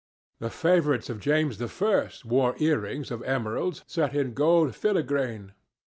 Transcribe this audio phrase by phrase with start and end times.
[0.39, 5.51] The favourites of James I wore ear rings of emeralds set in gold filigrane.